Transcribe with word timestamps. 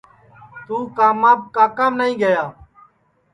توں 0.65 0.83
کاماپ 0.97 1.39
کاکام 1.55 1.93
نائی 1.99 2.13
گیا 2.21 2.43